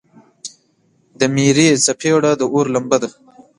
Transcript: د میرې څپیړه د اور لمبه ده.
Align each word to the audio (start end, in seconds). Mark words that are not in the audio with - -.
د 1.19 1.21
میرې 1.35 1.67
څپیړه 1.85 2.31
د 2.39 2.41
اور 2.53 2.65
لمبه 2.75 2.97
ده. 3.01 3.09